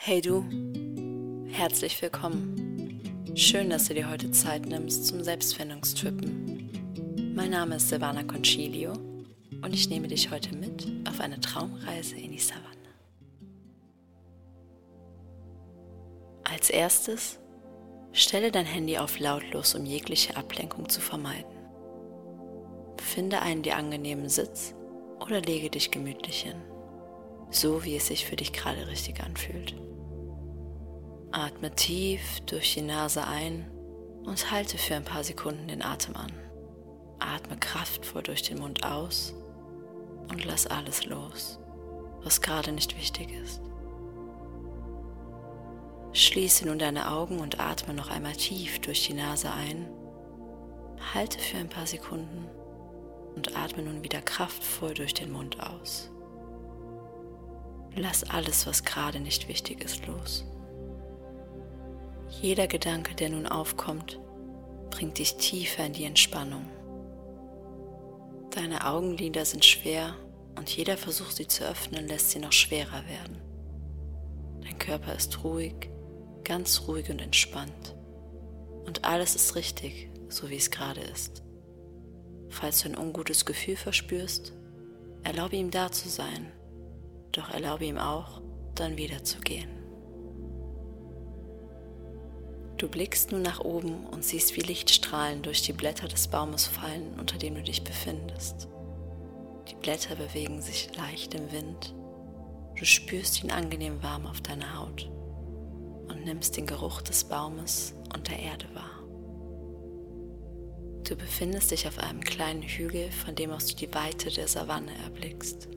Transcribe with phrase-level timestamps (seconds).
[0.00, 0.44] Hey du,
[1.50, 3.02] herzlich willkommen.
[3.34, 7.34] Schön, dass du dir heute Zeit nimmst zum Selbstfindungstrippen.
[7.34, 12.30] Mein Name ist Silvana Concilio und ich nehme dich heute mit auf eine Traumreise in
[12.30, 12.64] die Savanne.
[16.44, 17.40] Als erstes
[18.12, 21.58] stelle dein Handy auf lautlos, um jegliche Ablenkung zu vermeiden.
[22.98, 24.74] Finde einen dir angenehmen Sitz
[25.20, 26.62] oder lege dich gemütlich hin,
[27.50, 29.74] so wie es sich für dich gerade richtig anfühlt.
[31.30, 33.70] Atme tief durch die Nase ein
[34.24, 36.32] und halte für ein paar Sekunden den Atem an.
[37.18, 39.34] Atme kraftvoll durch den Mund aus
[40.30, 41.58] und lass alles los,
[42.22, 43.60] was gerade nicht wichtig ist.
[46.12, 49.86] Schließe nun deine Augen und atme noch einmal tief durch die Nase ein.
[51.14, 52.48] Halte für ein paar Sekunden
[53.36, 56.10] und atme nun wieder kraftvoll durch den Mund aus.
[58.00, 60.44] Lass alles, was gerade nicht wichtig ist, los.
[62.40, 64.20] Jeder Gedanke, der nun aufkommt,
[64.90, 66.64] bringt dich tiefer in die Entspannung.
[68.50, 70.14] Deine Augenlider sind schwer
[70.56, 73.42] und jeder Versuch, sie zu öffnen, lässt sie noch schwerer werden.
[74.62, 75.90] Dein Körper ist ruhig,
[76.44, 77.96] ganz ruhig und entspannt.
[78.86, 81.42] Und alles ist richtig, so wie es gerade ist.
[82.48, 84.52] Falls du ein ungutes Gefühl verspürst,
[85.24, 86.52] erlaube ihm da zu sein,
[87.32, 88.40] doch erlaube ihm auch,
[88.74, 89.70] dann wieder zu gehen.
[92.78, 97.18] Du blickst nun nach oben und siehst, wie Lichtstrahlen durch die Blätter des Baumes fallen,
[97.18, 98.68] unter dem du dich befindest.
[99.68, 101.94] Die Blätter bewegen sich leicht im Wind.
[102.78, 105.10] Du spürst ihn angenehm warm auf deiner Haut
[106.08, 108.98] und nimmst den Geruch des Baumes und der Erde wahr.
[111.02, 114.92] Du befindest dich auf einem kleinen Hügel, von dem aus du die Weite der Savanne
[115.04, 115.68] erblickst.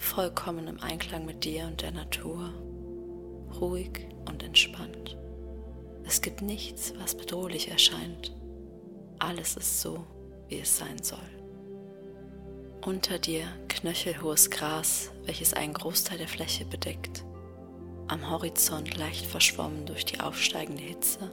[0.00, 2.52] Vollkommen im Einklang mit dir und der Natur,
[3.60, 5.16] ruhig und entspannt.
[6.04, 8.34] Es gibt nichts, was bedrohlich erscheint.
[9.20, 10.04] Alles ist so,
[10.48, 11.18] wie es sein soll.
[12.84, 17.24] Unter dir knöchelhohes Gras, welches einen Großteil der Fläche bedeckt.
[18.08, 21.30] Am Horizont leicht verschwommen durch die aufsteigende Hitze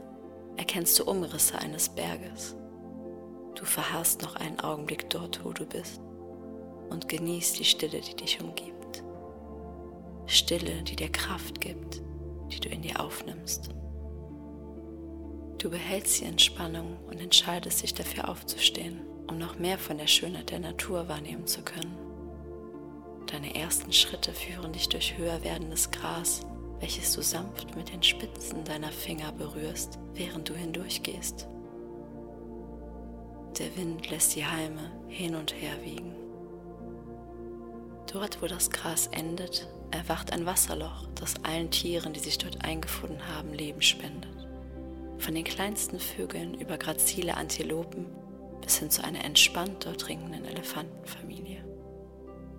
[0.56, 2.54] erkennst du Umrisse eines Berges.
[3.56, 6.02] Du verharrst noch einen Augenblick dort, wo du bist
[6.90, 9.02] und genießt die Stille, die dich umgibt.
[10.26, 12.02] Stille, die dir Kraft gibt,
[12.52, 13.70] die du in dir aufnimmst.
[15.58, 20.50] Du behältst die Entspannung und entscheidest dich dafür aufzustehen, um noch mehr von der Schönheit
[20.50, 21.96] der Natur wahrnehmen zu können.
[23.26, 26.46] Deine ersten Schritte führen dich durch höher werdendes Gras,
[26.80, 31.48] welches du sanft mit den Spitzen deiner Finger berührst, während du hindurchgehst.
[33.58, 36.14] Der Wind lässt die Halme hin und her wiegen.
[38.12, 43.26] Dort, wo das Gras endet, erwacht ein Wasserloch, das allen Tieren, die sich dort eingefunden
[43.28, 44.48] haben, Leben spendet.
[45.18, 48.06] Von den kleinsten Vögeln über grazile Antilopen
[48.62, 51.64] bis hin zu einer entspannt dort trinkenden Elefantenfamilie.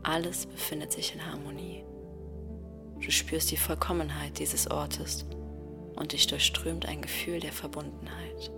[0.04, 1.84] Alles befindet sich in Harmonie.
[3.00, 5.26] Du spürst die Vollkommenheit dieses Ortes
[5.96, 8.52] und dich durchströmt ein Gefühl der Verbundenheit.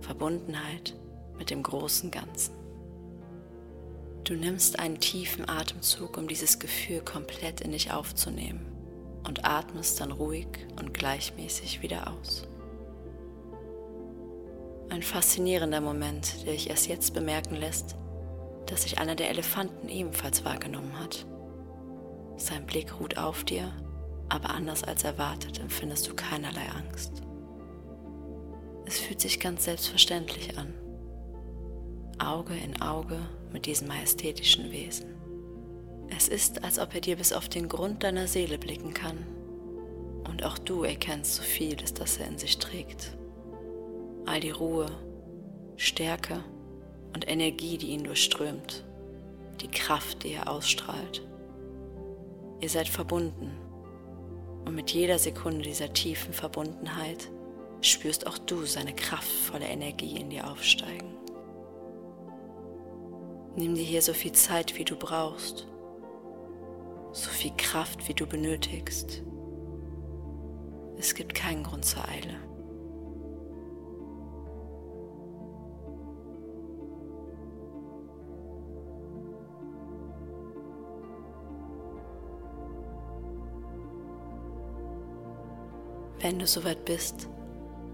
[0.00, 0.94] Verbundenheit
[1.38, 2.59] mit dem großen Ganzen.
[4.24, 8.66] Du nimmst einen tiefen Atemzug, um dieses Gefühl komplett in dich aufzunehmen
[9.26, 10.46] und atmest dann ruhig
[10.78, 12.46] und gleichmäßig wieder aus.
[14.90, 17.96] Ein faszinierender Moment, der dich erst jetzt bemerken lässt,
[18.66, 21.26] dass sich einer der Elefanten ebenfalls wahrgenommen hat.
[22.36, 23.72] Sein Blick ruht auf dir,
[24.28, 27.22] aber anders als erwartet empfindest du keinerlei Angst.
[28.86, 30.74] Es fühlt sich ganz selbstverständlich an.
[32.20, 33.18] Auge in Auge
[33.52, 35.14] mit diesem majestätischen Wesen.
[36.16, 39.26] Es ist, als ob er dir bis auf den Grund deiner Seele blicken kann.
[40.28, 43.16] Und auch du erkennst so vieles, das er in sich trägt
[44.30, 44.86] all die Ruhe,
[45.76, 46.44] Stärke
[47.14, 48.84] und Energie, die ihn durchströmt,
[49.60, 51.22] die Kraft, die er ausstrahlt.
[52.60, 53.50] Ihr seid verbunden
[54.66, 57.28] und mit jeder Sekunde dieser tiefen Verbundenheit
[57.80, 61.19] spürst auch du seine kraftvolle Energie in dir aufsteigen.
[63.56, 65.66] Nimm dir hier so viel Zeit, wie du brauchst,
[67.12, 69.22] so viel Kraft, wie du benötigst.
[70.96, 72.36] Es gibt keinen Grund zur Eile.
[86.20, 87.28] Wenn du soweit bist,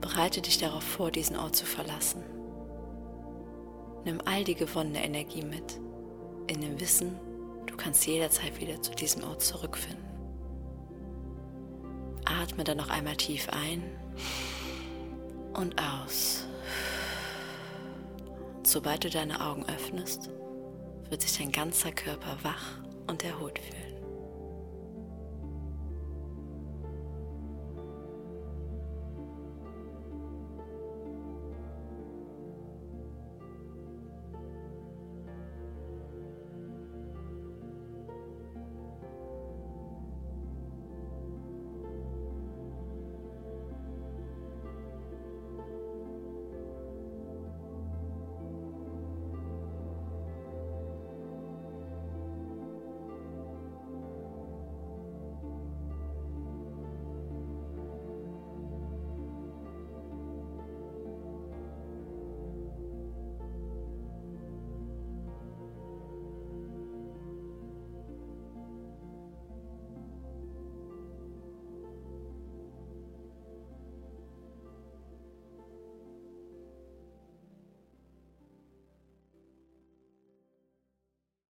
[0.01, 2.36] bereite dich darauf vor, diesen Ort zu verlassen.
[4.07, 5.81] Nimm all die gewonnene Energie mit,
[6.47, 7.19] in dem Wissen,
[7.67, 10.07] du kannst jederzeit wieder zu diesem Ort zurückfinden.
[12.25, 13.83] Atme dann noch einmal tief ein
[15.55, 16.47] und aus.
[18.63, 20.31] Sobald du deine Augen öffnest,
[21.11, 23.96] wird sich dein ganzer Körper wach und erholt fühlen.